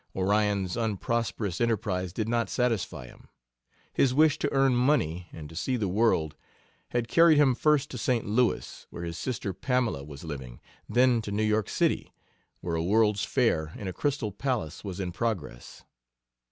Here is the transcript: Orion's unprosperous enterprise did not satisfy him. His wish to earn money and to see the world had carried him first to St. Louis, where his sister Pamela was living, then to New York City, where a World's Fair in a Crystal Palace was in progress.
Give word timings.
Orion's 0.15 0.75
unprosperous 0.77 1.61
enterprise 1.61 2.11
did 2.11 2.27
not 2.27 2.49
satisfy 2.49 3.05
him. 3.05 3.27
His 3.93 4.15
wish 4.15 4.39
to 4.39 4.51
earn 4.51 4.75
money 4.75 5.27
and 5.31 5.47
to 5.47 5.55
see 5.55 5.77
the 5.77 5.87
world 5.87 6.35
had 6.89 7.07
carried 7.07 7.37
him 7.37 7.53
first 7.53 7.91
to 7.91 7.99
St. 7.99 8.25
Louis, 8.25 8.87
where 8.89 9.03
his 9.03 9.19
sister 9.19 9.53
Pamela 9.53 10.03
was 10.03 10.23
living, 10.23 10.59
then 10.89 11.21
to 11.21 11.31
New 11.31 11.43
York 11.43 11.69
City, 11.69 12.15
where 12.61 12.73
a 12.77 12.83
World's 12.83 13.25
Fair 13.25 13.73
in 13.77 13.87
a 13.87 13.93
Crystal 13.93 14.31
Palace 14.31 14.83
was 14.83 14.99
in 14.99 15.11
progress. 15.11 15.83